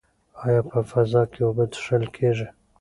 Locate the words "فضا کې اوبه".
0.91-1.65